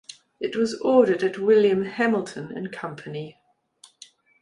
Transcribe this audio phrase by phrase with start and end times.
[0.39, 3.39] It was ordered at William Hamilton and Company.